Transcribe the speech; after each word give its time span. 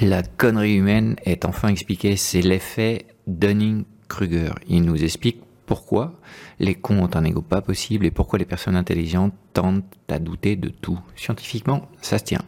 La 0.00 0.22
connerie 0.22 0.76
humaine 0.76 1.16
est 1.24 1.44
enfin 1.44 1.68
expliquée, 1.68 2.14
c'est 2.14 2.40
l'effet 2.40 3.06
Dunning-Kruger. 3.26 4.52
Il 4.68 4.82
nous 4.82 5.02
explique 5.02 5.40
pourquoi 5.66 6.14
les 6.60 6.76
cons 6.76 7.02
ont 7.02 7.10
un 7.14 7.24
ego 7.24 7.42
pas 7.42 7.62
possible 7.62 8.06
et 8.06 8.12
pourquoi 8.12 8.38
les 8.38 8.44
personnes 8.44 8.76
intelligentes 8.76 9.34
tendent 9.54 9.82
à 10.08 10.20
douter 10.20 10.54
de 10.54 10.68
tout. 10.68 11.00
Scientifiquement, 11.16 11.88
ça 12.00 12.18
se 12.18 12.24
tient. 12.24 12.42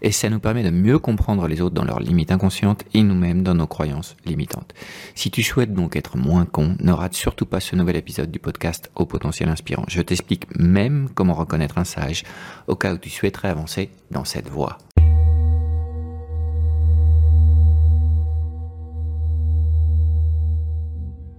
Et 0.00 0.12
ça 0.12 0.30
nous 0.30 0.40
permet 0.40 0.62
de 0.62 0.70
mieux 0.70 0.98
comprendre 0.98 1.46
les 1.46 1.60
autres 1.60 1.74
dans 1.74 1.84
leurs 1.84 2.00
limites 2.00 2.32
inconscientes 2.32 2.84
et 2.94 3.02
nous-mêmes 3.02 3.42
dans 3.42 3.54
nos 3.54 3.66
croyances 3.66 4.16
limitantes. 4.24 4.72
Si 5.14 5.30
tu 5.30 5.42
souhaites 5.42 5.74
donc 5.74 5.96
être 5.96 6.16
moins 6.16 6.46
con, 6.46 6.74
ne 6.80 6.92
rate 6.92 7.14
surtout 7.14 7.44
pas 7.44 7.60
ce 7.60 7.76
nouvel 7.76 7.96
épisode 7.96 8.30
du 8.30 8.38
podcast 8.38 8.90
au 8.94 9.04
potentiel 9.04 9.50
inspirant. 9.50 9.84
Je 9.88 10.00
t'explique 10.00 10.46
même 10.58 11.10
comment 11.14 11.34
reconnaître 11.34 11.76
un 11.76 11.84
sage 11.84 12.24
au 12.66 12.76
cas 12.76 12.94
où 12.94 12.98
tu 12.98 13.10
souhaiterais 13.10 13.48
avancer 13.48 13.90
dans 14.10 14.24
cette 14.24 14.48
voie. 14.48 14.78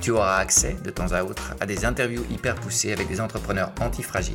tu 0.00 0.10
auras 0.10 0.36
accès 0.38 0.76
de 0.84 0.90
temps 0.90 1.12
à 1.12 1.22
autre 1.24 1.54
à 1.60 1.66
des 1.66 1.84
interviews 1.84 2.24
hyper 2.30 2.54
poussées 2.54 2.92
avec 2.92 3.08
des 3.08 3.20
entrepreneurs 3.20 3.72
antifragiles, 3.80 4.34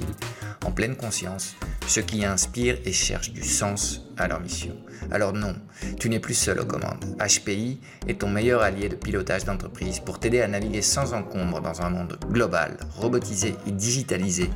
en 0.66 0.72
pleine 0.72 0.96
conscience, 0.96 1.56
ceux 1.88 2.02
qui 2.02 2.26
inspirent 2.26 2.78
et 2.86 2.92
cherchent 2.92 3.34
du 3.34 3.44
sens 3.44 4.02
à 4.18 4.28
leur 4.28 4.40
mission. 4.40 4.76
Alors 5.12 5.34
non, 5.34 5.56
tu 6.00 6.10
n'es 6.10 6.20
plus 6.20 6.34
seul 6.34 6.60
aux 6.60 6.66
commandes. 6.66 7.04
HPI 7.20 7.80
est 8.08 8.22
ton 8.22 8.30
meilleur 8.30 8.62
allié 8.62 8.90
de 8.90 8.96
pilotage 8.96 9.46
d'entreprise 9.46 10.00
pour 10.00 10.20
t'aider 10.20 10.42
à 10.42 10.48
naviguer 10.48 10.82
sans 10.82 11.14
encombre 11.14 11.62
dans 11.62 11.82
un 11.82 11.90
monde 11.90 12.18
global, 12.30 12.78
robotisé 12.96 13.56
et 13.68 13.72
digitalisé, 13.72 14.50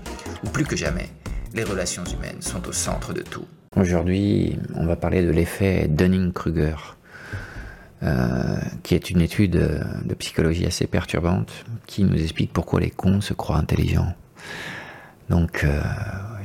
où 0.44 0.50
plus 0.50 0.66
que 0.66 0.76
jamais, 0.76 1.10
les 1.54 1.64
relations 1.64 2.04
humaines 2.04 2.42
sont 2.42 2.68
au 2.68 2.72
centre 2.72 3.14
de 3.14 3.22
tout. 3.22 3.46
Aujourd'hui, 3.76 4.58
on 4.76 4.86
va 4.86 4.96
parler 4.96 5.22
de 5.22 5.32
l'effet 5.32 5.88
Dunning-Kruger. 5.90 6.76
Euh, 8.06 8.58
qui 8.84 8.94
est 8.94 9.10
une 9.10 9.22
étude 9.22 9.54
de 9.54 10.14
psychologie 10.14 10.66
assez 10.66 10.86
perturbante, 10.86 11.52
qui 11.88 12.04
nous 12.04 12.22
explique 12.22 12.54
pourquoi 12.54 12.80
les 12.80 12.92
cons 12.92 13.20
se 13.20 13.34
croient 13.34 13.58
intelligents. 13.58 14.14
Donc, 15.30 15.64
euh, 15.64 15.82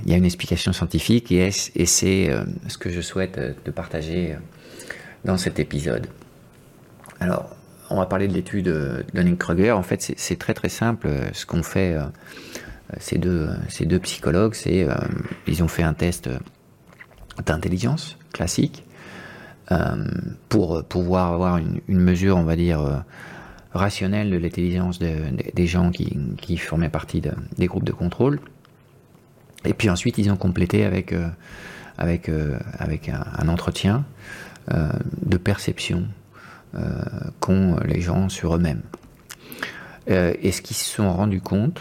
il 0.03 0.11
y 0.11 0.15
a 0.15 0.17
une 0.17 0.25
explication 0.25 0.73
scientifique 0.73 1.31
et, 1.33 1.51
c'est 1.51 2.31
euh, 2.31 2.45
ce 2.69 2.79
que 2.79 2.89
je 2.89 3.03
souhaite 3.03 3.39
de 3.63 3.71
partager 3.71 4.37
dans 5.27 5.37
cet 5.37 5.59
épisode. 5.59 6.07
Alors, 7.19 7.55
on 7.91 7.97
va 7.97 8.07
parler 8.07 8.27
de 8.27 8.33
l'étude 8.33 8.65
de 8.65 9.05
Dunning-Kruger. 9.13 9.73
En 9.73 9.83
fait, 9.83 10.15
c'est 10.17 10.39
très 10.39 10.55
très 10.55 10.71
simple. 10.71 11.11
Ce 11.35 11.45
qu'ont 11.45 11.63
fait 11.63 11.95
ces, 13.01 13.19
deux, 13.19 13.51
ces 13.69 13.85
deux 13.85 13.99
psychologues, 13.99 14.55
c'est 14.55 14.87
ils 15.47 15.63
ont 15.63 15.69
fait 15.69 15.83
un 15.83 15.93
test 15.93 16.31
d'intelligence 17.45 18.17
classique 18.33 18.85
euh, 18.85 18.90
pour 20.49 20.85
pouvoir 20.85 21.33
avoir 21.33 21.59
une, 21.59 21.81
mesure, 21.89 22.37
on 22.37 22.43
va 22.43 22.57
dire, 22.57 22.81
euh, 22.81 22.97
rationnelle 23.73 24.31
de 24.31 24.37
l'intelligence 24.37 24.99
des 24.99 25.67
gens 25.67 25.91
qui, 25.91 26.57
formaient 26.57 26.89
partie 26.89 27.23
des 27.57 27.67
groupes 27.67 27.85
de 27.85 27.93
contrôle. 27.93 28.41
Et 29.65 29.75
puis 29.75 29.91
ensuite, 29.91 30.19
ils 30.19 30.31
ont 30.31 30.37
complété 30.37 30.85
avec, 30.85 31.13
euh, 31.13 31.29
avec, 31.99 32.31
avec 32.79 33.09
un, 33.09 33.49
entretien 33.49 34.05
de 34.69 35.37
perception 35.37 36.07
qu'ont 37.41 37.77
les 37.85 38.01
gens 38.01 38.29
sur 38.29 38.55
eux-mêmes. 38.55 38.83
et 40.07 40.53
ce 40.53 40.63
qu'ils 40.63 40.77
se 40.77 40.85
sont 40.97 41.13
rendus 41.13 41.41
compte, 41.41 41.81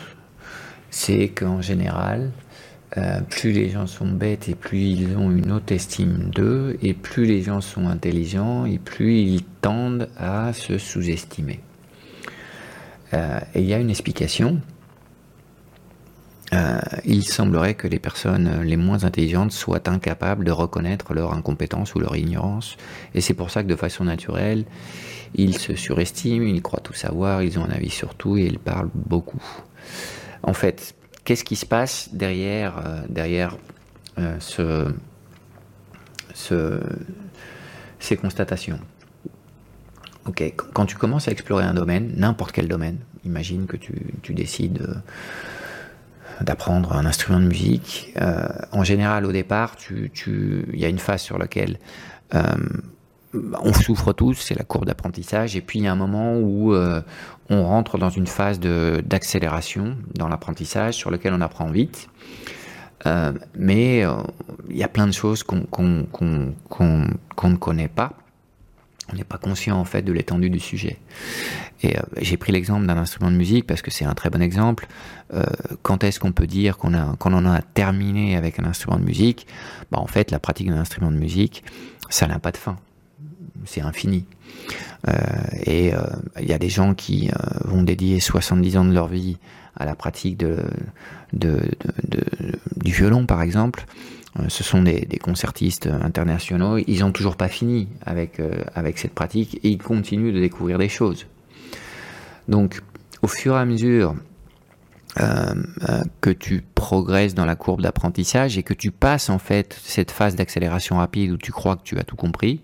c'est 0.89 1.29
qu'en 1.29 1.61
général, 1.61 2.31
euh, 2.97 3.21
plus 3.21 3.51
les 3.51 3.69
gens 3.69 3.85
sont 3.85 4.07
bêtes 4.07 4.49
et 4.49 4.55
plus 4.55 4.79
ils 4.79 5.15
ont 5.15 5.29
une 5.29 5.51
haute 5.51 5.71
estime 5.71 6.31
d'eux, 6.33 6.77
et 6.81 6.93
plus 6.93 7.25
les 7.25 7.43
gens 7.43 7.61
sont 7.61 7.87
intelligents 7.87 8.65
et 8.65 8.79
plus 8.79 9.19
ils 9.19 9.43
tendent 9.61 10.09
à 10.17 10.53
se 10.53 10.77
sous-estimer. 10.77 11.59
Euh, 13.13 13.39
et 13.53 13.61
il 13.61 13.67
y 13.67 13.73
a 13.73 13.77
une 13.77 13.91
explication. 13.91 14.59
Euh, 16.51 16.79
il 17.05 17.23
semblerait 17.23 17.75
que 17.75 17.87
les 17.87 17.99
personnes 17.99 18.63
les 18.63 18.75
moins 18.75 19.03
intelligentes 19.03 19.51
soient 19.51 19.87
incapables 19.87 20.43
de 20.43 20.51
reconnaître 20.51 21.13
leur 21.13 21.33
incompétence 21.33 21.93
ou 21.93 21.99
leur 21.99 22.15
ignorance, 22.15 22.75
et 23.13 23.21
c'est 23.21 23.35
pour 23.35 23.51
ça 23.51 23.61
que 23.61 23.67
de 23.67 23.75
façon 23.75 24.03
naturelle, 24.03 24.65
ils 25.35 25.59
se 25.59 25.75
surestiment, 25.75 26.47
ils 26.47 26.63
croient 26.63 26.79
tout 26.79 26.93
savoir, 26.93 27.43
ils 27.43 27.59
ont 27.59 27.65
un 27.65 27.69
avis 27.69 27.91
sur 27.91 28.15
tout 28.15 28.35
et 28.35 28.45
ils 28.45 28.57
parlent 28.57 28.89
beaucoup. 28.95 29.43
En 30.41 30.53
fait, 30.53 30.95
qu'est-ce 31.29 31.43
qui 31.43 31.55
se 31.55 31.67
passe 31.67 32.09
derrière, 32.11 32.79
euh, 32.83 33.01
derrière 33.07 33.55
euh, 34.17 34.39
ce, 34.39 34.91
ces 37.99 38.17
constatations? 38.17 38.79
Ok, 40.25 40.41
quand 40.73 40.87
tu 40.87 40.95
commences 40.95 41.27
à 41.27 41.31
explorer 41.31 41.65
un 41.65 41.75
domaine, 41.75 42.13
n'importe 42.17 42.51
quel 42.51 42.67
domaine, 42.67 42.97
imagine 43.25 43.67
que 43.67 43.77
tu, 43.77 44.33
décides 44.33 44.81
euh, 44.81 44.95
d'apprendre 46.43 46.93
un 46.93 47.05
instrument 47.05 47.39
de 47.39 47.45
musique. 47.45 48.11
en 48.71 48.83
général, 48.83 49.27
au 49.27 49.31
départ, 49.31 49.75
il 49.91 50.09
tu, 50.09 50.65
y 50.73 50.83
a 50.83 50.87
une 50.87 50.97
phase 50.97 51.21
sur 51.21 51.37
laquelle 51.37 51.77
on 53.33 53.73
souffre 53.73 54.13
tous, 54.13 54.33
c'est 54.33 54.57
la 54.57 54.63
courbe 54.63 54.85
d'apprentissage, 54.85 55.55
et 55.55 55.61
puis 55.61 55.79
il 55.79 55.85
y 55.85 55.87
a 55.87 55.91
un 55.91 55.95
moment 55.95 56.37
où 56.37 56.73
euh, 56.73 57.01
on 57.49 57.63
rentre 57.65 57.97
dans 57.97 58.09
une 58.09 58.27
phase 58.27 58.59
d'accélération 58.59 59.97
dans 60.15 60.27
l'apprentissage 60.27 60.95
sur 60.95 61.11
lequel 61.11 61.33
on 61.33 61.41
apprend 61.41 61.69
vite. 61.69 62.09
Euh, 63.05 63.31
mais 63.55 64.03
euh, 64.03 64.15
il 64.69 64.77
y 64.77 64.83
a 64.83 64.87
plein 64.87 65.07
de 65.07 65.13
choses 65.13 65.43
qu'on 65.43 65.65
ne 65.69 67.55
connaît 67.55 67.87
pas. 67.87 68.13
On 69.11 69.15
n'est 69.15 69.23
pas 69.23 69.37
conscient 69.37 69.79
en 69.79 69.85
fait 69.85 70.03
de 70.03 70.11
l'étendue 70.11 70.51
du 70.51 70.59
sujet. 70.59 70.99
Et 71.81 71.95
j'ai 72.21 72.37
pris 72.37 72.51
l'exemple 72.51 72.85
d'un 72.85 72.97
instrument 72.97 73.31
de 73.31 73.37
musique 73.37 73.65
parce 73.65 73.81
que 73.81 73.89
c'est 73.89 74.05
un 74.05 74.13
très 74.13 74.29
bon 74.29 74.39
exemple. 74.39 74.87
quand 75.81 76.03
est-ce 76.03 76.19
qu'on 76.19 76.31
peut 76.31 76.45
dire 76.45 76.77
qu'on 76.77 76.93
en 76.93 77.45
a 77.47 77.61
terminé 77.61 78.35
avec 78.35 78.59
un 78.59 78.65
instrument 78.65 78.97
de 78.97 79.03
musique? 79.03 79.47
Bah, 79.91 79.97
En 79.99 80.05
fait, 80.05 80.29
la 80.29 80.37
pratique 80.37 80.67
d'un 80.67 80.77
instrument 80.77 81.09
de 81.09 81.17
musique, 81.17 81.63
ça 82.09 82.27
n'a 82.27 82.37
pas 82.37 82.51
de 82.51 82.57
fin 82.57 82.77
c'est 83.65 83.81
infini. 83.81 84.25
Euh, 85.07 85.13
et 85.63 85.93
euh, 85.93 86.01
il 86.39 86.47
y 86.47 86.53
a 86.53 86.57
des 86.57 86.69
gens 86.69 86.93
qui 86.93 87.29
euh, 87.29 87.33
vont 87.65 87.83
dédier 87.83 88.19
70 88.19 88.77
ans 88.77 88.85
de 88.85 88.93
leur 88.93 89.07
vie 89.07 89.37
à 89.75 89.85
la 89.85 89.95
pratique 89.95 90.43
du 91.33 91.55
violon, 92.83 93.25
par 93.25 93.41
exemple. 93.41 93.85
Ce 94.47 94.63
sont 94.63 94.83
des, 94.83 95.05
concertistes 95.21 95.87
internationaux. 95.87 96.77
Ils 96.77 96.99
n'ont 96.99 97.11
toujours 97.11 97.35
pas 97.35 97.47
fini 97.47 97.87
avec, 98.05 98.41
avec 98.75 98.97
cette 98.97 99.13
pratique 99.13 99.55
et 99.63 99.69
ils 99.69 99.77
continuent 99.77 100.33
de 100.33 100.39
découvrir 100.39 100.77
des 100.77 100.89
choses. 100.89 101.27
Donc, 102.47 102.81
au 103.21 103.27
fur 103.27 103.55
et 103.55 103.59
à 103.59 103.65
mesure 103.65 104.15
que 105.15 106.29
tu 106.29 106.63
progresses 106.75 107.35
dans 107.35 107.45
la 107.45 107.55
courbe 107.55 107.81
d'apprentissage 107.81 108.57
et 108.57 108.63
que 108.63 108.73
tu 108.73 108.91
passes 108.91 109.29
en 109.29 109.39
fait 109.39 109.79
cette 109.81 110.11
phase 110.11 110.35
d'accélération 110.35 110.97
rapide 110.97 111.31
où 111.31 111.37
tu 111.37 111.51
crois 111.51 111.77
que 111.77 111.83
tu 111.83 111.97
as 111.99 112.03
tout 112.03 112.17
compris, 112.17 112.61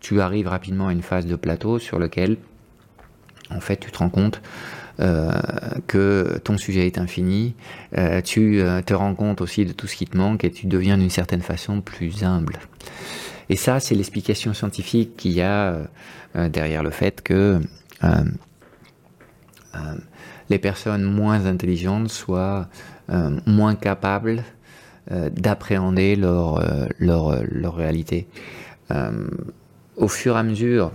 tu 0.00 0.20
arrives 0.20 0.48
rapidement 0.48 0.88
à 0.88 0.92
une 0.92 1.02
phase 1.02 1.26
de 1.26 1.36
plateau 1.36 1.78
sur 1.78 1.98
lequel, 1.98 2.38
en 3.50 3.60
fait, 3.60 3.76
tu 3.76 3.90
te 3.90 3.98
rends 3.98 4.10
compte 4.10 4.40
euh, 5.00 5.30
que 5.86 6.38
ton 6.44 6.58
sujet 6.58 6.86
est 6.86 6.98
infini, 6.98 7.54
euh, 7.96 8.20
tu 8.20 8.60
euh, 8.60 8.82
te 8.82 8.92
rends 8.92 9.14
compte 9.14 9.40
aussi 9.40 9.64
de 9.64 9.72
tout 9.72 9.86
ce 9.86 9.96
qui 9.96 10.04
te 10.04 10.14
manque 10.14 10.44
et 10.44 10.50
tu 10.50 10.66
deviens 10.66 10.98
d'une 10.98 11.08
certaine 11.08 11.40
façon 11.40 11.80
plus 11.80 12.22
humble. 12.22 12.58
Et 13.48 13.56
ça, 13.56 13.80
c'est 13.80 13.94
l'explication 13.94 14.52
scientifique 14.52 15.16
qu'il 15.16 15.32
y 15.32 15.40
a 15.40 15.88
derrière 16.34 16.84
le 16.84 16.90
fait 16.90 17.20
que 17.20 17.60
les 20.48 20.58
personnes 20.58 21.02
moins 21.02 21.46
intelligentes 21.46 22.10
soient 22.10 22.68
moins 23.46 23.74
capables 23.74 24.44
d'appréhender 25.10 26.14
leur, 26.14 26.60
réalité. 27.74 28.28
Au 30.00 30.08
fur 30.08 30.36
et 30.36 30.38
à 30.38 30.42
mesure 30.42 30.90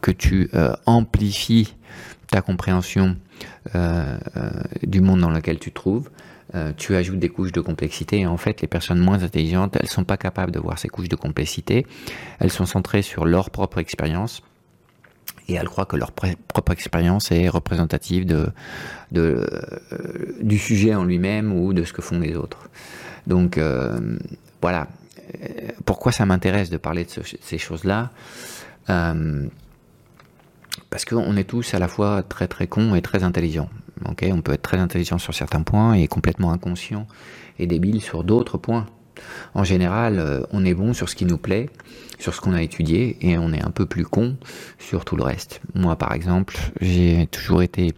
que 0.00 0.10
tu 0.10 0.50
amplifies 0.86 1.74
ta 2.30 2.40
compréhension 2.40 3.16
du 4.82 5.00
monde 5.00 5.20
dans 5.20 5.30
lequel 5.30 5.58
tu 5.58 5.70
te 5.70 5.74
trouves, 5.74 6.10
euh, 6.54 6.72
tu 6.76 6.94
ajoutes 6.94 7.18
des 7.18 7.30
couches 7.30 7.50
de 7.50 7.60
complexité 7.60 8.20
et 8.20 8.26
en 8.26 8.36
fait 8.36 8.60
les 8.60 8.68
personnes 8.68 9.00
moins 9.00 9.22
intelligentes, 9.24 9.76
elles 9.80 9.88
sont 9.88 10.04
pas 10.04 10.16
capables 10.16 10.52
de 10.52 10.60
voir 10.60 10.78
ces 10.78 10.88
couches 10.88 11.08
de 11.08 11.16
complexité, 11.16 11.84
elles 12.38 12.50
sont 12.50 12.66
centrées 12.66 13.02
sur 13.02 13.24
leur 13.24 13.50
propre 13.50 13.78
expérience 13.78 14.42
et 15.48 15.54
elles 15.54 15.68
croient 15.68 15.86
que 15.86 15.96
leur 15.96 16.12
propre 16.12 16.72
expérience 16.72 17.32
est 17.32 17.48
représentative 17.48 18.52
euh, 19.16 19.46
du 20.40 20.58
sujet 20.58 20.94
en 20.94 21.04
lui-même 21.04 21.52
ou 21.52 21.72
de 21.72 21.82
ce 21.82 21.92
que 21.92 22.02
font 22.02 22.20
les 22.20 22.36
autres. 22.36 22.68
Donc 23.26 23.58
euh, 23.58 24.16
voilà, 24.62 24.86
pourquoi 25.84 26.12
ça 26.12 26.26
m'intéresse 26.26 26.70
de 26.70 26.76
parler 26.76 27.04
de 27.04 27.10
ces 27.40 27.58
choses-là 27.58 28.10
parce 30.90 31.04
qu'on 31.04 31.36
est 31.36 31.44
tous 31.44 31.74
à 31.74 31.78
la 31.78 31.88
fois 31.88 32.22
très 32.22 32.48
très 32.48 32.66
cons 32.66 32.94
et 32.94 33.02
très 33.02 33.22
intelligents 33.24 33.68
on 34.32 34.42
peut 34.42 34.52
être 34.52 34.62
très 34.62 34.78
intelligent 34.78 35.18
sur 35.18 35.34
certains 35.34 35.62
points 35.62 35.94
et 35.94 36.06
complètement 36.06 36.52
inconscient 36.52 37.06
et 37.58 37.66
débile 37.66 38.00
sur 38.00 38.24
d'autres 38.24 38.58
points. 38.58 38.86
En 39.54 39.64
général, 39.64 40.18
euh, 40.18 40.42
on 40.50 40.64
est 40.64 40.74
bon 40.74 40.92
sur 40.92 41.08
ce 41.08 41.14
qui 41.14 41.24
nous 41.24 41.38
plaît, 41.38 41.70
sur 42.18 42.34
ce 42.34 42.40
qu'on 42.40 42.52
a 42.52 42.62
étudié, 42.62 43.16
et 43.20 43.38
on 43.38 43.52
est 43.52 43.62
un 43.62 43.70
peu 43.70 43.86
plus 43.86 44.04
con 44.04 44.36
sur 44.78 45.04
tout 45.04 45.16
le 45.16 45.22
reste. 45.22 45.60
Moi, 45.74 45.96
par 45.96 46.12
exemple, 46.12 46.56
j'ai 46.80 47.28
toujours 47.28 47.62
été... 47.62 47.92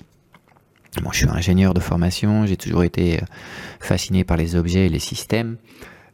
Moi, 1.02 1.12
je 1.12 1.19
suis 1.19 1.29
ingénieur 1.29 1.75
de 1.75 1.81
formation, 1.81 2.46
j'ai 2.46 2.56
toujours 2.56 2.84
été 2.84 3.17
euh, 3.17 3.25
fasciné 3.81 4.25
par 4.25 4.37
les 4.37 4.56
objets 4.56 4.87
et 4.87 4.88
les 4.88 4.99
systèmes, 4.99 5.56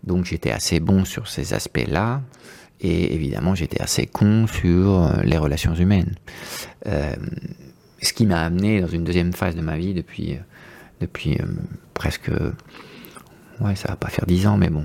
donc 0.05 0.25
j'étais 0.25 0.51
assez 0.51 0.81
bon 0.81 1.05
sur 1.05 1.29
ces 1.29 1.55
aspects-là, 1.55 2.23
et 2.81 3.15
évidemment, 3.15 3.55
j'étais 3.55 3.81
assez 3.81 4.07
con 4.07 4.47
sur 4.47 5.03
euh, 5.03 5.23
les 5.23 5.39
relations 5.39 5.75
humaines. 5.75 6.15
Ce 8.03 8.13
qui 8.13 8.27
m'a 8.27 8.41
amené 8.41 8.81
dans 8.81 8.89
une 8.89 9.05
deuxième 9.05 9.33
phase 9.33 9.55
de 9.55 9.61
ma 9.61 9.79
vie 9.79 9.95
depuis, 9.95 10.35
euh, 10.35 10.41
depuis 11.01 11.39
euh, 11.39 11.47
presque, 11.95 12.31
ouais, 13.61 13.77
ça 13.77 13.89
va 13.89 13.97
pas 13.97 14.09
faire 14.09 14.27
dix 14.27 14.47
ans, 14.49 14.57
mais 14.57 14.71
bon, 14.71 14.85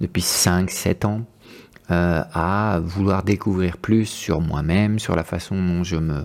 depuis 0.00 0.22
5-7 0.22 1.06
ans, 1.06 1.20
euh, 1.90 2.22
à 2.32 2.80
vouloir 2.82 3.22
découvrir 3.22 3.76
plus 3.76 4.06
sur 4.06 4.40
moi-même, 4.40 4.98
sur 4.98 5.14
la 5.14 5.24
façon 5.24 5.56
dont 5.56 5.84
je 5.84 5.96
me 5.96 6.24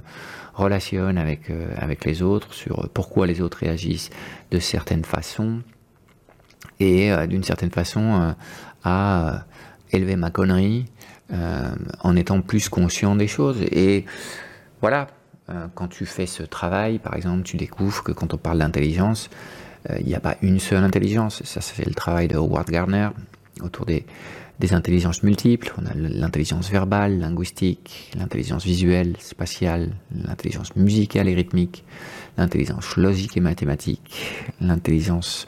relationne 0.53 1.17
avec, 1.17 1.51
avec 1.77 2.05
les 2.05 2.21
autres, 2.21 2.53
sur 2.53 2.89
pourquoi 2.93 3.27
les 3.27 3.41
autres 3.41 3.59
réagissent 3.59 4.09
de 4.49 4.59
certaines 4.59 5.03
façons, 5.03 5.61
et 6.79 7.11
d'une 7.27 7.43
certaine 7.43 7.71
façon 7.71 8.35
à 8.83 9.45
élever 9.91 10.15
ma 10.15 10.29
connerie 10.29 10.85
en 11.31 12.15
étant 12.15 12.41
plus 12.41 12.69
conscient 12.69 13.15
des 13.15 13.27
choses. 13.27 13.61
Et 13.71 14.05
voilà, 14.81 15.07
euh, 15.49 15.67
quand 15.73 15.87
tu 15.87 16.05
fais 16.05 16.25
ce 16.25 16.43
travail, 16.43 16.99
par 16.99 17.15
exemple, 17.15 17.43
tu 17.43 17.57
découvres 17.57 18.03
que 18.03 18.11
quand 18.11 18.33
on 18.33 18.37
parle 18.37 18.59
d'intelligence, 18.59 19.29
euh, 19.89 19.97
il 19.99 20.05
n'y 20.05 20.15
a 20.15 20.19
pas 20.19 20.35
une 20.41 20.59
seule 20.59 20.83
intelligence. 20.83 21.41
Ça, 21.43 21.61
c'est 21.61 21.85
le 21.85 21.93
travail 21.93 22.27
de 22.27 22.35
Howard 22.35 22.69
Gardner 22.69 23.09
autour 23.61 23.85
des, 23.85 24.05
des 24.59 24.73
intelligences 24.73 25.23
multiples. 25.23 25.73
On 25.77 25.85
a 25.85 25.93
l'intelligence 25.93 26.69
verbale, 26.69 27.19
linguistique, 27.19 28.11
l'intelligence 28.17 28.65
visuelle, 28.65 29.15
spatiale, 29.19 29.91
l'intelligence 30.13 30.75
musicale 30.75 31.29
et 31.29 31.33
rythmique, 31.33 31.85
l'intelligence 32.37 32.97
logique 32.97 33.37
et 33.37 33.41
mathématique, 33.41 34.43
l'intelligence 34.59 35.45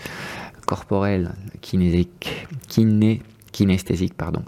corporelle, 0.70 1.32
kinésique, 1.62 2.48
kiné, 2.68 3.24
kinesthésique, 3.52 4.14
pardon, 4.14 4.44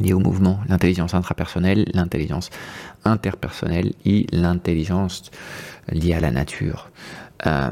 liée 0.00 0.14
au 0.14 0.18
mouvement, 0.18 0.60
l'intelligence 0.66 1.12
intrapersonnelle, 1.12 1.84
l'intelligence 1.92 2.48
interpersonnelle 3.04 3.92
et 4.06 4.26
l'intelligence 4.32 5.30
liée 5.92 6.14
à 6.14 6.20
la 6.20 6.30
nature. 6.30 6.88
Euh, 7.44 7.70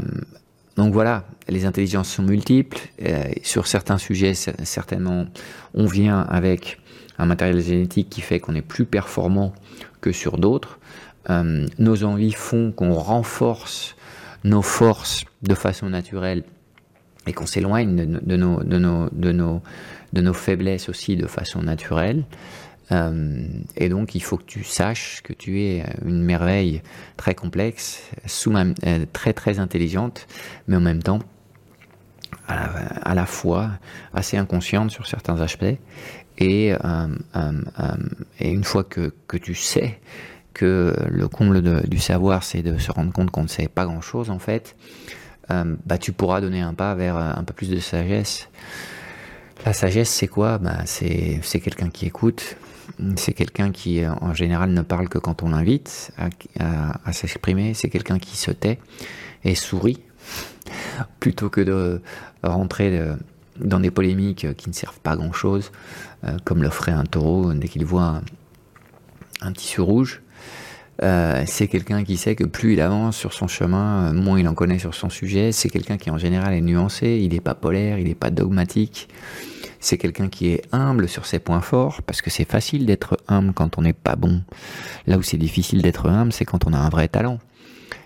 donc 0.76 0.92
voilà, 0.92 1.24
les 1.48 1.64
intelligences 1.64 2.10
sont 2.10 2.22
multiples. 2.22 2.80
Euh, 3.00 3.32
sur 3.42 3.66
certains 3.66 3.96
sujets, 3.96 4.34
certainement, 4.34 5.24
on 5.72 5.86
vient 5.86 6.20
avec 6.20 6.78
un 7.16 7.24
matériel 7.24 7.62
génétique 7.62 8.10
qui 8.10 8.20
fait 8.20 8.40
qu'on 8.40 8.54
est 8.54 8.68
plus 8.74 8.84
performant 8.84 9.54
que 10.02 10.12
sur 10.12 10.36
d'autres. 10.36 10.78
Euh, 11.30 11.66
nos 11.78 12.04
envies 12.04 12.32
font 12.32 12.72
qu'on 12.72 12.92
renforce 12.92 13.96
nos 14.44 14.60
forces 14.60 15.24
de 15.42 15.54
façon 15.54 15.88
naturelle 15.88 16.44
et 17.26 17.32
qu'on 17.32 17.46
s'éloigne 17.46 17.96
de, 17.96 18.04
nos, 18.36 18.62
de, 18.62 18.78
nos, 18.78 19.08
de, 19.10 19.32
nos, 19.32 19.62
de 20.12 20.20
nos 20.20 20.34
faiblesses 20.34 20.88
aussi 20.88 21.16
de 21.16 21.26
façon 21.26 21.62
naturelle. 21.62 22.24
Euh, 22.92 23.46
et 23.76 23.88
donc, 23.88 24.14
il 24.14 24.22
faut 24.22 24.36
que 24.36 24.44
tu 24.44 24.64
saches 24.64 25.22
que 25.22 25.32
tu 25.32 25.62
es 25.62 25.84
une 26.04 26.22
merveille 26.22 26.82
très 27.16 27.34
complexe, 27.34 28.10
euh, 28.46 29.06
très 29.12 29.32
très 29.32 29.58
intelligente, 29.58 30.26
mais 30.68 30.76
en 30.76 30.80
même 30.80 31.02
temps 31.02 31.20
à 32.48 33.14
la, 33.14 33.26
fois 33.26 33.70
assez 34.12 34.36
inconsciente 34.36 34.90
sur 34.90 35.06
certains 35.06 35.40
aspects. 35.40 35.78
Et, 36.36 36.74
euh, 36.84 37.08
et 38.38 38.50
une 38.50 38.64
fois 38.64 38.84
que, 38.84 39.14
que, 39.28 39.36
tu 39.36 39.54
sais 39.54 40.00
que 40.52 40.94
le 41.08 41.28
comble 41.28 41.62
du 41.88 41.98
savoir, 41.98 42.42
c'est 42.42 42.62
de 42.62 42.76
se 42.76 42.92
rendre 42.92 43.12
compte 43.12 43.30
qu'on 43.30 43.44
ne 43.44 43.48
sait 43.48 43.68
pas 43.68 43.86
grand-chose 43.86 44.30
en 44.30 44.38
fait, 44.38 44.76
bah, 45.48 45.98
tu 45.98 46.12
pourras 46.12 46.40
donner 46.40 46.60
un 46.60 46.74
pas 46.74 46.94
vers 46.94 47.16
un 47.16 47.44
peu 47.44 47.52
plus 47.52 47.68
de 47.70 47.78
sagesse. 47.78 48.48
La 49.66 49.72
sagesse, 49.72 50.10
c'est 50.10 50.28
quoi? 50.28 50.58
Bah, 50.58 50.78
C'est 50.84 51.60
quelqu'un 51.60 51.90
qui 51.90 52.06
écoute, 52.06 52.56
c'est 53.16 53.32
quelqu'un 53.32 53.70
qui, 53.70 54.02
en 54.06 54.34
général, 54.34 54.70
ne 54.70 54.82
parle 54.82 55.08
que 55.08 55.18
quand 55.18 55.42
on 55.42 55.50
l'invite 55.50 56.12
à, 56.58 57.12
s'exprimer. 57.12 57.74
C'est 57.74 57.90
quelqu'un 57.90 58.18
qui 58.18 58.36
se 58.36 58.50
tait 58.50 58.78
et 59.44 59.54
sourit 59.54 60.00
plutôt 61.20 61.50
que 61.50 61.60
de 61.60 62.00
rentrer 62.42 63.14
dans 63.58 63.80
des 63.80 63.90
polémiques 63.90 64.54
qui 64.56 64.68
ne 64.68 64.74
servent 64.74 65.00
pas 65.00 65.12
à 65.12 65.16
grand 65.16 65.32
chose, 65.32 65.70
euh, 66.24 66.36
comme 66.44 66.62
le 66.62 66.70
ferait 66.70 66.92
un 66.92 67.04
taureau 67.04 67.52
dès 67.54 67.68
qu'il 67.68 67.84
voit 67.84 68.20
un, 69.40 69.52
tissu 69.52 69.80
rouge. 69.80 70.22
Euh, 71.02 71.42
c'est 71.46 71.66
quelqu'un 71.66 72.04
qui 72.04 72.16
sait 72.16 72.36
que 72.36 72.44
plus 72.44 72.74
il 72.74 72.80
avance 72.80 73.16
sur 73.16 73.32
son 73.32 73.48
chemin, 73.48 74.12
moins 74.12 74.38
il 74.38 74.46
en 74.46 74.54
connaît 74.54 74.78
sur 74.78 74.94
son 74.94 75.10
sujet. 75.10 75.50
C'est 75.52 75.68
quelqu'un 75.68 75.96
qui 75.96 76.10
en 76.10 76.18
général 76.18 76.54
est 76.54 76.60
nuancé, 76.60 77.20
il 77.22 77.32
n'est 77.32 77.40
pas 77.40 77.54
polaire, 77.54 77.98
il 77.98 78.06
n'est 78.06 78.14
pas 78.14 78.30
dogmatique 78.30 79.08
c'est 79.84 79.98
quelqu'un 79.98 80.28
qui 80.28 80.48
est 80.48 80.62
humble 80.72 81.08
sur 81.08 81.26
ses 81.26 81.38
points 81.38 81.60
forts, 81.60 82.00
parce 82.02 82.22
que 82.22 82.30
c'est 82.30 82.50
facile 82.50 82.86
d'être 82.86 83.18
humble 83.28 83.52
quand 83.52 83.76
on 83.78 83.82
n'est 83.82 83.92
pas 83.92 84.16
bon. 84.16 84.42
Là 85.06 85.18
où 85.18 85.22
c'est 85.22 85.36
difficile 85.36 85.82
d'être 85.82 86.08
humble, 86.08 86.32
c'est 86.32 86.46
quand 86.46 86.66
on 86.66 86.72
a 86.72 86.78
un 86.78 86.88
vrai 86.88 87.06
talent. 87.06 87.38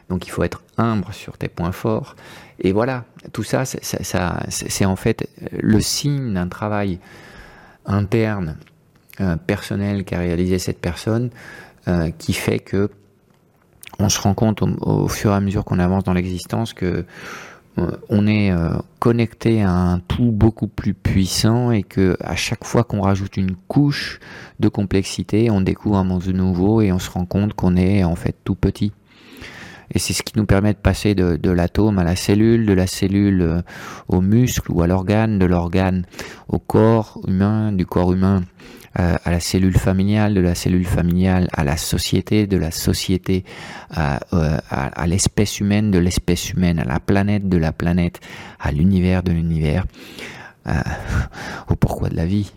Donc 0.09 0.27
il 0.27 0.31
faut 0.31 0.43
être 0.43 0.63
humble 0.77 1.07
sur 1.13 1.39
tes 1.39 1.49
points 1.49 1.73
forts. 1.73 2.17
Et 2.59 2.73
voilà, 2.73 3.05
tout 3.33 3.45
ça, 3.45 3.65
c'est 3.65 4.85
en 4.85 4.97
fait 4.97 5.29
le 5.53 5.81
signe 5.81 6.35
d'un 6.35 6.49
travail 6.49 6.99
interne, 7.87 8.57
euh, 9.21 9.37
personnel 9.37 10.05
qu'a 10.05 10.19
réalisé 10.19 10.59
cette 10.59 10.81
personne, 10.81 11.31
euh, 11.89 12.11
qui 12.11 12.35
fait 12.35 12.59
que 12.59 12.91
on 13.99 14.11
se 14.11 14.21
rend 14.21 14.35
compte 14.35 14.63
au 14.63 15.09
fur 15.09 15.31
et 15.31 15.35
à 15.35 15.41
mesure 15.41 15.65
qu'on 15.65 15.79
avance 15.79 16.05
dans 16.05 16.13
l'existence 16.13 16.75
que 16.75 17.07
euh, 17.79 17.91
on 18.11 18.27
est 18.27 18.51
euh, 18.53 18.77
connecté 18.99 19.63
à 19.63 19.73
un 19.73 19.99
tout 20.01 20.31
beaucoup 20.31 20.69
plus 20.69 20.93
puissant 20.93 21.71
et 21.71 21.83
que 21.83 22.17
à 22.21 22.37
chaque 22.37 22.65
fois 22.65 22.85
qu'on 22.85 23.01
rajoute 23.01 23.39
une 23.39 23.57
couche 23.69 24.21
de 24.61 24.69
complexité, 24.69 25.51
on 25.51 25.63
découvre 25.63 25.97
un 25.97 26.05
monde 26.05 26.27
nouveau 26.27 26.83
et 26.83 26.93
on 26.93 26.99
se 26.99 27.11
rend 27.11 27.25
compte 27.25 27.55
qu'on 27.55 27.77
est 27.77 28.05
en 28.05 28.17
fait 28.17 28.37
tout 28.45 28.55
petit. 28.55 28.93
Et 29.95 29.99
c'est 29.99 30.13
ce 30.13 30.23
qui 30.23 30.35
nous 30.37 30.45
permet 30.45 30.75
de 30.75 30.79
passer 30.79 31.15
de, 31.15 31.51
l'atome 31.51 31.99
à 31.99 32.05
la 32.05 32.17
cellule, 32.17 32.67
de 32.67 32.75
la 32.75 32.87
cellule 32.87 33.63
au 34.09 34.21
muscle 34.21 34.71
ou 34.71 34.83
à 34.83 34.87
l'organe, 34.87 35.39
de 35.39 35.47
l'organe 35.47 36.05
au 36.49 36.59
corps 36.59 37.19
humain, 37.27 37.73
du 37.73 37.87
corps 37.87 38.13
humain 38.13 38.43
euh, 38.99 39.17
à 39.25 39.31
la 39.31 39.41
cellule 39.41 39.79
familiale, 39.79 40.35
de 40.35 40.41
la 40.41 40.55
cellule 40.55 40.85
familiale 40.85 41.49
à 41.53 41.65
la 41.65 41.77
société, 41.77 42.47
de 42.47 42.57
la 42.57 42.71
société 42.71 43.45
à, 43.91 44.21
euh, 44.33 44.59
à, 44.71 45.07
l'espèce 45.07 45.61
humaine, 45.61 45.91
de 45.91 45.99
l'espèce 45.99 46.51
humaine 46.51 46.79
à 46.79 46.85
la 46.85 47.01
planète, 47.01 47.49
de 47.49 47.57
la 47.57 47.73
planète 47.73 48.21
à 48.61 48.73
l'univers, 48.73 49.23
de 49.23 49.33
l'univers, 49.33 49.87
au 51.69 51.77
pourquoi 51.77 52.11
de 52.11 52.17
la 52.17 52.27
vie. 52.27 52.53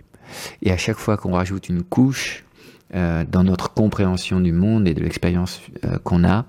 Et 0.61 0.71
à 0.71 0.77
chaque 0.77 0.97
fois 0.97 1.17
qu'on 1.17 1.33
rajoute 1.33 1.69
une 1.69 1.83
couche, 1.83 2.43
euh, 2.93 3.23
dans 3.29 3.45
notre 3.45 3.73
compréhension 3.73 4.41
du 4.41 4.51
monde 4.51 4.85
et 4.85 4.93
de 4.93 4.99
l'expérience 4.99 5.61
euh, 5.85 5.97
qu'on 6.03 6.25
a, 6.25 6.45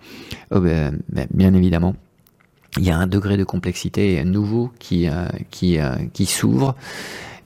oh, 0.50 0.58
ben, 0.58 0.98
ben, 1.08 1.28
bien 1.32 1.54
évidemment, 1.54 1.94
il 2.78 2.84
y 2.84 2.90
a 2.90 2.96
un 2.96 3.06
degré 3.06 3.36
de 3.36 3.44
complexité 3.44 4.24
nouveau 4.24 4.72
euh, 4.90 5.28
qui, 5.50 5.78
qui 6.12 6.26
s'ouvre. 6.26 6.74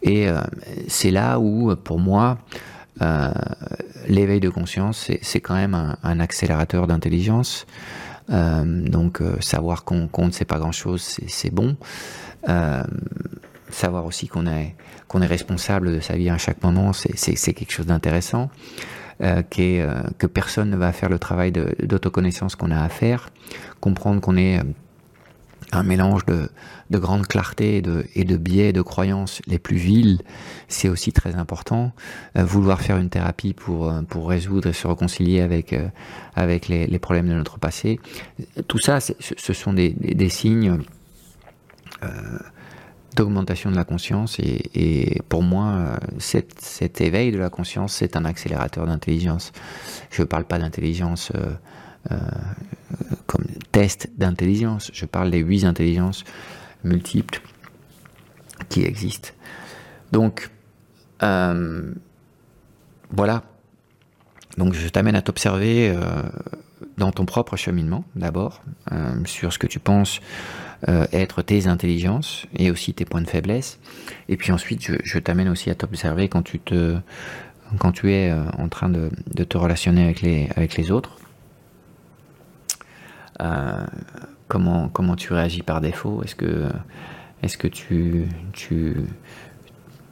Et 0.02 0.28
c'est 0.88 1.10
là 1.10 1.38
où, 1.38 1.74
pour 1.76 1.98
moi, 1.98 2.38
l'éveil 4.08 4.40
de 4.40 4.48
conscience, 4.48 5.10
c'est 5.20 5.40
quand 5.40 5.54
même 5.54 5.96
un, 6.02 6.20
accélérateur 6.20 6.86
d'intelligence. 6.86 7.66
donc 8.28 9.20
savoir 9.40 9.84
qu'on 9.84 10.26
ne 10.26 10.30
sait 10.30 10.44
pas 10.44 10.58
grand-chose, 10.58 11.18
c'est 11.26 11.52
bon. 11.52 11.76
savoir 13.70 14.04
aussi 14.04 14.28
qu'on 14.28 14.46
est, 14.46 14.74
responsable 15.14 15.92
de 15.92 16.00
sa 16.00 16.14
vie 16.14 16.30
à 16.30 16.38
chaque 16.38 16.62
moment, 16.62 16.92
c'est 16.92 17.52
quelque 17.54 17.72
chose 17.72 17.86
d'intéressant. 17.86 18.50
Euh, 19.22 19.42
euh, 19.58 20.02
que 20.18 20.26
personne 20.26 20.70
ne 20.70 20.76
va 20.76 20.92
faire 20.92 21.08
le 21.08 21.18
travail 21.18 21.50
d'autoconnaissance 21.50 22.54
qu'on 22.54 22.70
a 22.70 22.82
à 22.82 22.88
faire, 22.90 23.30
comprendre 23.80 24.20
qu'on 24.20 24.36
est 24.36 24.58
euh, 24.58 24.62
un 25.72 25.82
mélange 25.82 26.24
de, 26.26 26.48
de 26.90 26.98
grande 26.98 27.26
clarté 27.26 27.82
et 28.14 28.24
de, 28.24 28.36
biais 28.36 28.72
de 28.72 28.82
croyances. 28.82 29.42
Les 29.46 29.58
plus 29.58 29.76
viles, 29.76 30.20
c'est 30.68 30.88
aussi 30.88 31.12
très 31.12 31.34
important. 31.34 31.92
vouloir 32.34 32.80
faire 32.80 32.98
une 32.98 33.10
thérapie 33.10 33.52
pour, 33.52 33.92
pour 34.08 34.28
résoudre 34.28 34.68
et 34.68 34.72
se 34.72 34.86
réconcilier 34.86 35.40
avec, 35.40 35.74
avec 36.34 36.68
les, 36.68 36.98
problèmes 36.98 37.28
de 37.28 37.34
notre 37.34 37.58
passé, 37.58 37.98
tout 38.68 38.78
ça, 38.78 39.00
ce 39.00 39.52
sont 39.52 39.72
des, 39.72 40.28
signes 40.28 40.78
d'augmentation 43.16 43.70
de 43.70 43.76
la 43.76 43.84
conscience. 43.84 44.38
Et, 44.38 45.20
pour 45.28 45.42
moi 45.42 45.66
euh, 45.66 45.96
cet, 46.18 47.00
éveil 47.00 47.32
de 47.32 47.38
la 47.38 47.50
conscience 47.50 47.94
c'est 47.94 48.16
un 48.16 48.24
accélérateur 48.24 48.86
d'intelligence. 48.86 49.52
Je 50.10 50.22
ne 50.22 50.26
parle 50.26 50.44
pas 50.44 50.58
d'intelligence 50.58 51.32
euh, 51.34 51.50
euh, 52.12 52.16
comme 53.26 53.44
test 53.76 54.08
d'intelligence 54.16 54.90
je 54.94 55.04
parle 55.04 55.30
des 55.30 55.40
huit 55.40 55.64
intelligences 55.64 56.24
multiples 56.82 57.42
qui 58.70 58.84
existent 58.84 59.30
donc 60.12 60.50
voilà 63.10 63.42
donc 64.56 64.72
je 64.72 64.88
t'amène 64.88 65.14
à 65.14 65.20
t'observer 65.22 65.94
dans 66.96 67.12
ton 67.12 67.26
propre 67.26 67.56
cheminement 67.56 68.04
d'abord 68.14 68.62
sur 69.26 69.52
ce 69.52 69.58
que 69.58 69.66
tu 69.66 69.78
penses 69.78 70.20
euh, 70.88 71.06
être 71.12 71.40
tes 71.40 71.68
intelligences 71.68 72.46
et 72.54 72.70
aussi 72.70 72.92
tes 72.92 73.06
points 73.06 73.22
de 73.22 73.28
faiblesse. 73.28 73.78
Et 74.28 74.36
puis 74.36 74.52
ensuite, 74.52 74.82
je, 75.02 75.18
t'amène 75.18 75.48
aussi 75.48 75.70
à 75.70 75.74
t'observer 75.74 76.28
quand 76.28 76.42
tu 76.42 76.58
te 76.58 76.98
quand 77.78 77.92
tu 77.92 78.12
es 78.12 78.30
euh, 78.30 78.44
en 78.58 78.68
train 78.68 78.90
de, 78.90 79.10
te 79.42 79.56
relationner 79.56 80.04
avec 80.54 80.76
les 80.76 80.90
autres. 80.90 81.16
Euh, 83.40 83.86
comment, 84.48 84.88
comment 84.88 85.16
tu 85.16 85.32
réagis 85.32 85.62
par 85.62 85.80
défaut? 85.80 86.22
Est-ce 86.22 86.34
que, 86.34 86.68
est 87.42 87.56
que 87.56 87.68
tu, 87.68 88.26
tu, 88.52 88.96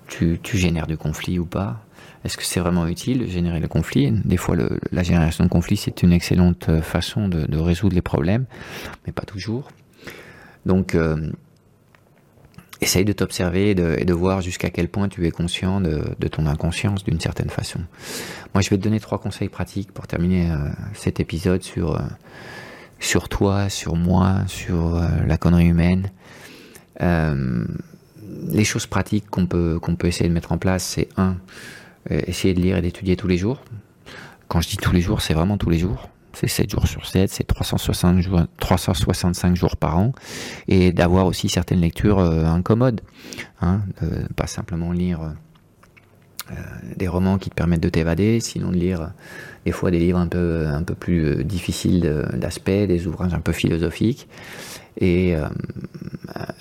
tu, 0.08 0.58
génères 0.58 0.86
du 0.86 0.96
conflit 0.96 1.38
ou 1.38 1.46
pas? 1.46 1.80
Est-ce 2.24 2.36
que 2.36 2.44
c'est 2.44 2.60
vraiment 2.60 2.86
utile 2.86 3.20
de 3.20 3.26
générer 3.26 3.60
le 3.60 3.68
conflit? 3.68 4.10
Des 4.24 4.36
fois, 4.36 4.56
la 4.92 5.02
génération 5.02 5.44
de 5.44 5.48
conflit, 5.50 5.76
c'est 5.76 6.02
une 6.02 6.12
excellente 6.12 6.80
façon 6.80 7.28
de, 7.28 7.46
de 7.46 7.58
résoudre 7.58 7.94
les 7.94 8.02
problèmes, 8.02 8.46
mais 9.06 9.12
pas 9.12 9.24
toujours. 9.24 9.68
Donc, 10.64 10.94
euh, 10.94 11.30
essaye 12.80 13.04
de 13.04 13.12
t'observer 13.12 13.70
et 13.70 13.74
de, 13.74 14.12
voir 14.12 14.40
jusqu'à 14.40 14.70
quel 14.70 14.88
point 14.88 15.08
tu 15.08 15.26
es 15.26 15.30
conscient 15.30 15.80
de, 15.80 16.28
ton 16.28 16.46
inconscience 16.46 17.04
d'une 17.04 17.20
certaine 17.20 17.50
façon. 17.50 17.80
Moi, 18.54 18.62
je 18.62 18.70
vais 18.70 18.76
te 18.76 18.82
donner 18.82 19.00
trois 19.00 19.18
conseils 19.18 19.48
pratiques 19.48 19.92
pour 19.92 20.06
terminer 20.06 20.50
euh, 20.50 20.56
cet 20.94 21.20
épisode 21.20 21.62
sur, 21.62 21.96
euh, 21.96 22.02
sur 23.04 23.28
toi, 23.28 23.68
sur 23.68 23.96
moi, 23.96 24.38
sur 24.46 25.00
la 25.26 25.36
connerie 25.36 25.66
humaine. 25.66 26.10
les 27.00 28.64
choses 28.64 28.86
pratiques 28.86 29.28
qu'on 29.30 29.46
peut, 29.46 29.78
essayer 30.04 30.28
de 30.28 30.34
mettre 30.34 30.52
en 30.52 30.58
place, 30.58 30.84
c'est 30.84 31.08
un, 31.16 31.36
essayer 32.10 32.54
de 32.54 32.60
lire 32.60 32.76
et 32.76 32.82
d'étudier 32.82 33.16
tous 33.16 33.28
les 33.28 33.36
jours. 33.36 33.62
Quand 34.48 34.60
je 34.60 34.68
dis 34.68 34.76
tous 34.76 34.92
les 34.92 35.00
jours, 35.00 35.20
c'est 35.20 35.34
vraiment 35.34 35.58
tous 35.58 35.70
les 35.70 35.78
jours 35.78 36.08
c'est 36.34 36.48
7 36.48 36.70
jours 36.70 36.86
sur 36.86 37.06
7, 37.06 37.30
c'est 37.30 37.46
365 37.46 39.56
jours 39.56 39.76
par 39.76 39.98
an, 39.98 40.12
et 40.68 40.92
d'avoir 40.92 41.26
aussi 41.26 41.48
certaines 41.48 41.80
lectures 41.80 42.18
euh, 42.18 42.44
incommodes, 42.44 43.00
hein, 43.60 43.80
pas 44.36 44.46
simplement 44.46 44.92
lire 44.92 45.22
euh, 45.22 45.30
romans 47.08 47.38
qui 47.38 47.50
te 47.50 47.54
permettent 47.54 47.82
de 47.82 47.88
t'évader, 47.88 48.40
sinon 48.40 48.70
de 48.70 48.76
lire 48.76 49.12
des 49.64 49.72
fois 49.72 49.90
des 49.90 49.98
livres 49.98 50.18
un 50.18 50.26
peu, 50.26 50.66
un 50.66 50.82
peu 50.82 50.94
plus 50.94 51.24
euh, 51.24 51.44
difficiles 51.44 52.26
d'aspect, 52.34 52.86
des 52.86 53.06
ouvrages 53.06 53.34
un 53.34 53.40
peu 53.40 53.52
philosophiques, 53.52 54.28
et 55.00 55.34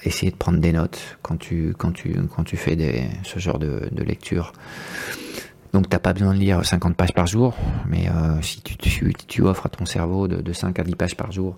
essayer 0.03 0.31
de 0.31 0.35
prendre 0.35 0.57
des 0.57 0.71
notes 0.71 1.17
quand 1.21 1.37
tu, 1.37 1.75
quand 1.77 1.91
tu, 1.91 2.15
quand 2.35 2.43
tu 2.43 2.57
fais 2.57 2.75
des, 2.75 3.03
ce 3.21 3.37
genre 3.37 3.59
de, 3.59 3.87
de 3.91 4.03
lecture. 4.03 4.53
Donc 5.73 5.89
t'as 5.89 5.99
pas 5.99 6.13
besoin 6.13 6.35
de 6.35 6.39
lire 6.39 6.63
50 6.63 6.95
pages 6.95 7.13
par 7.13 7.25
jour, 7.25 7.55
mais 7.89 8.07
euh, 8.07 8.39
si 8.43 8.61
tu, 8.61 8.77
tu, 9.27 9.41
offres 9.41 9.65
à 9.65 9.69
ton 9.69 9.85
cerveau 9.85 10.27
de, 10.27 10.53
5 10.53 10.77
à 10.77 10.83
10 10.83 10.95
pages 10.95 11.17
par 11.17 11.31
jour 11.31 11.57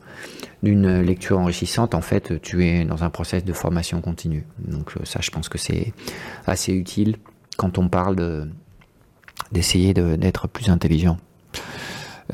d'une 0.63 1.01
lecture 1.01 1.37
enrichissante, 1.37 1.93
en 1.93 2.01
fait 2.01 2.41
tu 2.41 2.65
es 2.65 2.85
dans 2.85 3.03
un 3.03 3.09
process 3.09 3.43
de 3.43 3.51
formation 3.51 3.99
continue. 3.99 4.45
Donc 4.57 4.93
euh, 4.95 5.01
ça 5.03 5.19
je 5.21 5.31
pense 5.31 5.49
que 5.49 5.57
c'est 5.57 5.91
assez 6.47 6.71
utile 6.71 7.17
quand 7.57 7.77
on 7.77 7.89
parle 7.89 8.15
de, 8.15 8.47
d'essayer 9.51 9.93
d'être 9.93 10.47
plus 10.47 10.69
intelligent. 10.69 11.17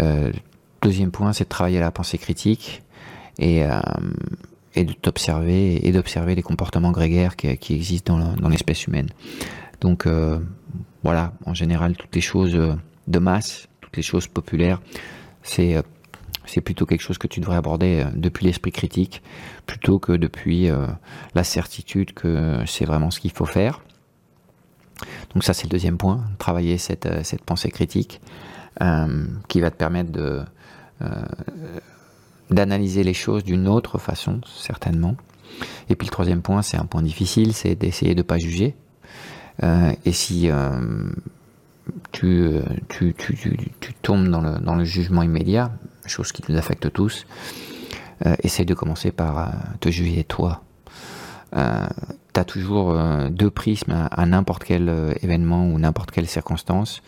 Euh, 0.02 0.32
deuxième 0.82 1.12
point, 1.12 1.34
c'est 1.34 1.44
de 1.44 1.50
travailler 1.50 1.78
à 1.78 1.82
la 1.82 1.92
pensée 1.92 2.18
critique 2.18 2.82
et, 3.40 3.64
et 4.76 4.84
de 4.84 4.94
et 5.86 5.92
d'observer 5.92 6.36
les 6.36 6.42
comportements 6.42 6.92
grégaires 6.92 7.36
qui, 7.36 7.74
existent 7.74 8.18
dans, 8.18 8.50
l'espèce 8.50 8.88
humaine. 8.88 9.10
Donc 9.80 10.08
voilà, 11.04 11.34
en 11.46 11.54
général, 11.54 11.96
toutes 11.96 12.14
les 12.14 12.22
choses 12.22 12.56
euh, 12.56 12.76
de 13.08 13.20
masse, 13.20 13.68
toutes 13.82 13.98
les 13.98 14.04
choses 14.04 14.28
populaires, 14.28 14.82
c'est 15.42 15.76
euh, 15.76 15.82
plutôt 16.64 16.86
quelque 16.86 17.02
chose 17.02 17.18
que 17.18 17.28
tu 17.28 17.40
devrais 17.40 17.56
aborder 17.56 18.04
euh, 18.04 18.10
depuis 18.16 18.46
l'esprit 18.46 18.72
critique, 18.72 19.24
plutôt 19.66 20.00
que 20.00 20.12
depuis 20.12 20.70
la 21.34 21.44
certitude 21.44 22.14
que 22.14 22.60
c'est 22.68 22.84
vraiment 22.84 23.10
ce 23.10 23.20
qu'il 23.20 23.32
faut 23.32 23.46
faire. 23.46 23.82
Donc 25.34 25.44
ça 25.44 25.54
c'est 25.54 25.64
le 25.64 25.70
deuxième 25.70 25.98
point, 25.98 26.24
travailler 26.38 26.78
cette, 26.78 27.10
cette 27.24 27.44
pensée 27.44 27.70
critique 27.70 28.22
qui 29.48 29.60
va 29.60 29.70
te 29.70 29.76
permettre 29.76 30.12
de 30.12 30.42
d'analyser 32.50 33.04
les 33.04 33.14
choses 33.14 33.44
d'une 33.44 33.68
autre 33.68 33.98
façon, 33.98 34.42
certainement. 34.46 35.16
Et 35.90 35.96
puis 35.96 36.08
le 36.08 36.12
troisième 36.12 36.42
point, 36.42 36.62
c'est 36.62 36.78
un 36.78 36.86
point 36.86 37.02
difficile, 37.02 37.54
c'est 37.54 37.76
d'essayer 37.76 38.14
de 38.14 38.20
ne 38.20 38.24
pas 38.24 38.38
juger, 38.38 38.76
euh, 39.64 39.94
et 40.06 40.12
si 40.12 40.50
euh, 40.50 40.70
tu, 42.12 42.50
tu, 42.90 43.14
tu, 43.14 43.36
tu, 43.80 43.94
tombes 44.02 44.28
dans 44.28 44.42
le, 44.42 44.60
dans 44.60 44.76
le 44.76 44.84
jugement 44.84 45.24
immédiat, 45.24 45.72
chose 46.06 46.32
qui 46.32 46.44
nous 46.50 46.58
affecte 46.58 46.92
tous, 46.92 47.26
euh, 48.26 48.36
essaye 48.44 48.66
de 48.66 48.74
commencer 48.74 49.12
par 49.12 49.52
te 49.80 49.90
juger 49.90 50.24
toi. 50.24 50.64
Euh, 51.56 51.88
tu 52.34 52.40
as 52.40 52.46
toujours 52.46 52.98
deux 53.30 53.50
prismes 53.50 54.08
à, 54.10 54.26
n'importe 54.26 54.64
quel 54.64 55.16
événement 55.22 55.68
ou 55.68 55.80
n'importe 55.80 56.12
quelle 56.12 56.28
circonstance. 56.28 57.02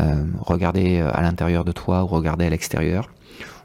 Euh, 0.00 0.24
regarder 0.40 1.00
à 1.00 1.22
l'intérieur 1.22 1.64
de 1.64 1.72
toi 1.72 2.02
ou 2.02 2.06
regarder 2.06 2.46
à 2.46 2.50
l'extérieur. 2.50 3.10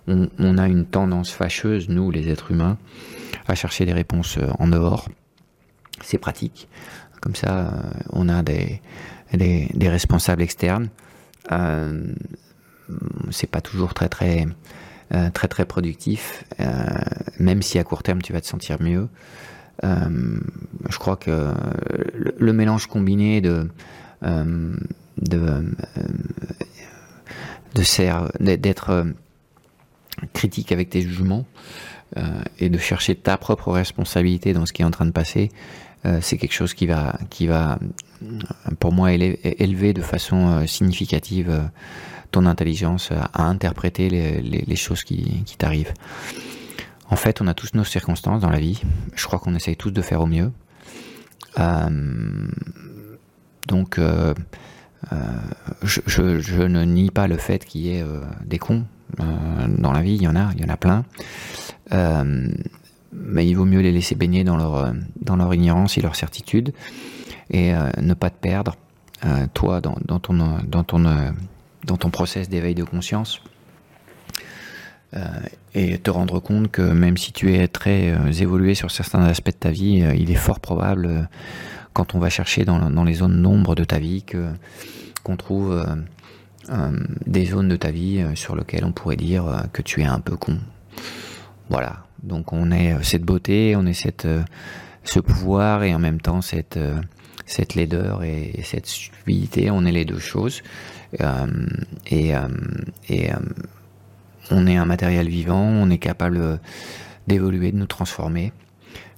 On, 0.07 0.57
a 0.57 0.67
une 0.67 0.85
tendance 0.85 1.31
fâcheuse, 1.31 1.87
nous 1.87 2.09
les 2.09 2.29
êtres 2.29 2.51
humains, 2.51 2.77
à 3.47 3.53
chercher 3.53 3.85
des 3.85 3.93
réponses 3.93 4.39
en 4.57 4.67
dehors. 4.67 5.07
C'est 6.01 6.17
pratique. 6.17 6.67
Comme 7.21 7.35
ça, 7.35 7.59
euh, 7.59 7.81
on 8.11 8.29
a 8.29 8.41
des, 8.43 8.81
des, 9.33 9.89
responsables 9.89 10.41
externes. 10.41 10.89
Euh, 11.51 12.13
c'est 13.31 13.49
pas 13.49 13.61
toujours 13.61 13.93
très 13.93 14.09
très 14.09 14.47
euh, 15.13 15.29
très 15.31 15.47
très 15.47 15.65
productif, 15.65 16.43
euh, 16.59 16.65
même 17.39 17.61
si 17.61 17.79
à 17.79 17.83
court 17.83 18.03
terme 18.03 18.21
tu 18.21 18.33
vas 18.33 18.41
te 18.41 18.47
sentir 18.47 18.81
mieux. 18.81 19.09
Je 19.83 20.97
crois 20.97 21.15
que 21.15 21.53
le, 22.37 22.53
mélange 22.53 22.87
combiné 22.87 23.41
de 23.41 23.69
de 25.17 25.63
d'être 28.39 29.05
critique 30.33 30.71
avec 30.71 30.89
tes 30.89 31.01
jugements 31.01 31.45
et 32.59 32.69
de 32.69 32.77
chercher 32.77 33.15
ta 33.15 33.37
propre 33.37 33.71
responsabilité 33.71 34.53
dans 34.53 34.65
ce 34.65 34.73
qui 34.73 34.81
est 34.81 34.85
en 34.85 34.91
train 34.91 35.05
de 35.05 35.11
passer, 35.11 35.51
euh, 36.05 36.19
c'est 36.21 36.37
quelque 36.37 36.53
chose 36.53 36.73
qui 36.73 36.87
va, 36.87 37.17
qui 37.29 37.47
va, 37.47 37.77
pour 38.79 38.93
moi, 38.93 39.11
élever 39.11 39.93
de 39.93 40.01
façon 40.01 40.47
euh, 40.47 40.65
significative 40.65 41.49
euh, 41.49 41.61
ton 42.31 42.45
intelligence 42.45 43.11
à 43.11 43.43
interpréter 43.43 44.09
les, 44.09 44.41
les, 44.41 44.75
choses 44.75 45.03
qui, 45.03 45.43
qui 45.45 45.57
t'arrivent. 45.57 45.93
En 47.09 47.15
fait, 47.15 47.41
on 47.41 47.47
a 47.47 47.53
tous 47.53 47.73
nos 47.73 47.83
circonstances 47.83 48.41
dans 48.41 48.49
la 48.49 48.59
vie. 48.59 48.81
Je 49.15 49.25
crois 49.25 49.39
qu'on 49.39 49.55
essaye 49.55 49.75
tous 49.75 49.91
de 49.91 50.01
faire 50.01 50.21
au 50.21 50.27
mieux. 50.27 50.51
donc, 53.67 53.99
je, 55.83 56.01
je, 56.05 56.39
je, 56.39 56.61
ne 56.63 56.83
nie 56.83 57.09
pas 57.09 57.27
le 57.27 57.37
fait 57.37 57.65
qu'il 57.65 57.81
y 57.81 57.97
ait 57.97 58.05
des 58.45 58.59
cons 58.59 58.85
dans 59.17 59.91
la 59.91 60.01
vie. 60.01 60.15
Il 60.15 60.21
y 60.21 60.27
en 60.27 60.35
a, 60.35 60.51
il 60.55 60.61
y 60.61 60.65
en 60.65 60.69
a 60.69 60.77
plein 60.77 61.03
mais 63.11 63.47
il 63.47 63.53
vaut 63.55 63.65
mieux 63.65 63.81
les 63.81 63.91
laisser 63.91 64.15
baigner 64.15 64.43
dans 64.43 64.57
leur, 64.57 64.75
euh, 64.75 64.91
dans 65.21 65.35
leur 65.35 65.53
ignorance 65.53 65.97
et 65.97 66.01
leur 66.01 66.15
certitude 66.15 66.73
et 67.49 67.73
euh, 67.73 67.89
ne 68.01 68.13
pas 68.13 68.29
te 68.29 68.37
perdre 68.39 68.75
toi, 69.53 69.81
dans, 69.81 69.95
ton, 70.19 70.33
dans, 70.33 70.83
ton, 70.85 71.33
dans 71.83 71.97
ton 71.97 72.09
process 72.09 72.47
d'éveil 72.47 72.73
de 72.73 72.85
conscience. 72.85 73.41
Et 75.73 75.97
te 75.97 76.11
rendre 76.11 76.39
compte 76.39 76.69
que 76.69 76.81
même 76.81 77.17
si 77.17 77.31
tu 77.31 77.55
es 77.55 77.67
très 77.67 78.15
évolué 78.41 78.75
sur 78.75 78.91
certains 78.91 79.23
aspects 79.23 79.47
de 79.47 79.53
ta 79.53 79.71
vie, 79.71 80.03
il 80.17 80.29
est 80.29 80.35
fort 80.35 80.59
probable, 80.59 81.27
quand 81.93 82.13
on 82.13 82.19
va 82.19 82.29
chercher 82.29 82.63
dans, 82.63 83.03
les 83.03 83.15
zones 83.15 83.41
d'ombre 83.41 83.73
de 83.73 83.83
ta 83.83 83.97
vie, 83.97 84.21
que 84.23 84.49
qu'on 85.23 85.35
trouve 85.35 85.83
des 87.25 87.45
zones 87.45 87.69
de 87.69 87.75
ta 87.75 87.89
vie 87.89 88.23
sur 88.35 88.55
lesquelles 88.55 88.85
on 88.85 88.91
pourrait 88.91 89.15
dire 89.15 89.63
que 89.73 89.81
tu 89.81 90.01
es 90.01 90.05
un 90.05 90.19
peu 90.19 90.37
con. 90.37 90.59
Voilà. 91.69 92.05
Donc 92.21 92.53
on 92.53 92.69
est 92.69 93.01
cette 93.03 93.23
beauté, 93.23 93.75
on 93.75 93.85
est 93.87 93.93
cette 93.93 94.27
ce 95.03 95.19
pouvoir 95.19 95.83
et 95.83 95.93
en 95.93 95.99
même 95.99 96.21
temps 96.21 96.41
cette, 96.41 96.77
euh, 96.77 97.01
cette 97.45 97.75
laideur 97.75 98.23
et, 98.23 98.61
cette 98.63 98.85
stupidité, 98.85 99.71
on 99.71 99.85
est 99.85 99.91
les 99.91 100.05
deux 100.05 100.19
choses. 100.19 100.61
Euh, 101.21 101.47
et, 102.07 102.35
euh, 102.35 102.47
et 103.07 103.29
on 104.51 104.67
est 104.67 104.77
un 104.77 104.85
matériel 104.85 105.27
vivant, 105.27 105.61
on 105.61 105.89
est 105.89 105.97
capable 105.97 106.59
d'évoluer, 107.27 107.71
de 107.71 107.77
nous 107.77 107.85
transformer. 107.85 108.51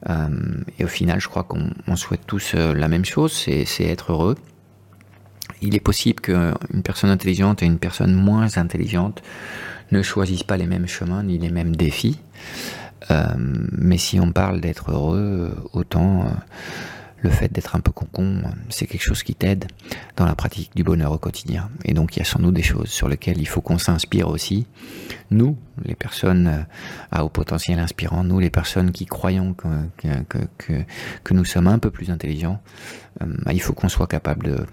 et 0.07 0.83
au 0.83 0.87
final, 0.87 1.19
je 1.21 1.27
crois 1.27 1.43
qu'on 1.43 1.95
souhaite 1.95 2.25
tous 2.25 2.53
la 2.53 2.87
même 2.87 3.05
chose, 3.05 3.31
c'est 3.31 3.83
être 3.83 4.11
heureux. 4.11 4.35
Il 5.61 5.75
est 5.75 5.79
possible 5.79 6.21
qu'une 6.21 6.83
personne 6.83 7.09
intelligente 7.09 7.61
et 7.61 7.65
une 7.65 7.77
personne 7.77 8.13
moins 8.13 8.57
intelligente 8.57 9.21
ne 9.91 10.01
choisissent 10.01 10.43
pas 10.43 10.57
les 10.57 10.67
mêmes 10.67 10.87
chemins 10.87 11.23
ni 11.23 11.37
les 11.37 11.51
mêmes 11.51 11.75
défis. 11.75 12.19
Euh, 13.09 13.25
mais 13.37 13.97
si 13.97 14.19
on 14.19 14.31
parle 14.31 14.61
d'être 14.61 14.91
heureux, 14.91 15.55
autant 15.73 16.21
euh, 16.21 16.25
le 17.21 17.29
fait 17.29 17.51
d'être 17.51 17.75
un 17.75 17.79
peu 17.79 17.91
concon, 17.91 18.41
c'est 18.69 18.87
quelque 18.87 19.03
chose 19.03 19.23
qui 19.23 19.35
t'aide 19.35 19.67
dans 20.15 20.25
la 20.25 20.35
pratique 20.35 20.71
du 20.75 20.83
bonheur 20.83 21.11
au 21.11 21.17
quotidien. 21.17 21.69
Et 21.85 21.93
donc 21.93 22.15
il 22.15 22.19
y 22.19 22.21
a 22.21 22.25
sans 22.25 22.39
doute 22.39 22.55
des 22.55 22.63
choses 22.63 22.89
sur 22.89 23.07
lesquelles 23.07 23.39
il 23.39 23.47
faut 23.47 23.61
qu'on 23.61 23.77
s'inspire 23.77 24.27
aussi. 24.27 24.67
Nous, 25.29 25.57
les 25.85 25.95
personnes 25.95 26.47
euh, 26.47 26.63
à 27.11 27.23
haut 27.23 27.29
potentiel 27.29 27.79
inspirant, 27.79 28.23
nous, 28.23 28.39
les 28.39 28.49
personnes 28.49 28.91
qui 28.91 29.05
croyons 29.05 29.53
que, 29.53 29.67
nous 31.31 31.45
sommes 31.45 31.67
un 31.67 31.79
peu 31.79 31.91
plus 31.91 32.09
intelligents, 32.09 32.61
bah, 33.19 33.53
il 33.53 33.61
faut 33.61 33.73
qu'on 33.73 33.89
soit 33.89 34.07
capable 34.07 34.45
de, 34.45 34.65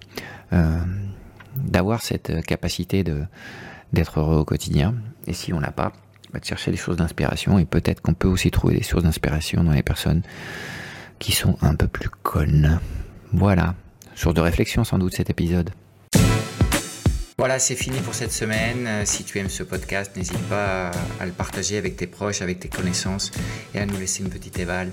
d'avoir 1.57 2.02
cette 2.02 2.45
capacité 2.45 3.05
d'être 3.93 4.21
heureux 4.21 4.38
au 4.38 4.45
quotidien. 4.45 4.95
Et 5.26 5.33
si 5.33 5.52
on 5.52 5.61
l'a 5.61 5.71
pas, 5.71 5.93
de 6.35 6.45
chercher 6.45 6.71
des 6.71 6.76
sources 6.76 6.97
d'inspiration 6.97 7.59
et 7.59 7.64
peut-être 7.64 8.00
qu'on 8.02 8.14
peut 8.14 8.28
aussi 8.28 8.50
trouver 8.50 8.76
des 8.76 8.83
sources 8.83 9.05
d'inspiration 9.05 9.64
dans 9.64 9.73
les 9.73 9.83
personnes 9.83 10.23
qui 11.19 11.33
sont 11.33 11.57
un 11.63 11.75
peu 11.75 11.89
plus 11.89 12.09
connes. 12.23 12.81
Voilà, 13.33 13.75
source 14.15 14.35
de 14.35 14.41
réflexion 14.41 14.85
sans 14.85 14.99
doute 14.99 15.15
cet 15.15 15.31
épisode. 15.31 15.71
Voilà, 17.39 17.61
c'est 17.61 17.77
fini 17.77 18.01
pour 18.01 18.15
cette 18.15 18.33
semaine. 18.33 18.87
Euh, 18.89 19.03
si 19.05 19.23
tu 19.23 19.39
aimes 19.39 19.49
ce 19.49 19.63
podcast, 19.63 20.17
n'hésite 20.17 20.43
pas 20.49 20.91
à 21.21 21.27
le 21.27 21.31
partager 21.31 21.79
avec 21.79 21.97
tes 21.97 22.09
proches, 22.09 22.43
avec 22.43 22.59
tes 22.59 22.69
connaissances 22.69 23.31
et 23.75 23.79
à 23.79 23.87
nous 23.87 23.97
laisser 23.97 24.25
une 24.25 24.29
petite 24.29 24.59
éval. 24.59 24.91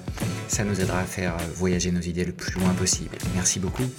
Ça 0.47 0.63
nous 0.63 0.79
aidera 0.79 0.99
à 0.99 1.05
faire 1.05 1.35
voyager 1.55 1.91
nos 1.91 2.01
idées 2.01 2.23
le 2.23 2.33
plus 2.33 2.59
loin 2.59 2.69
possible. 2.73 3.17
Merci 3.33 3.59
beaucoup. 3.59 3.89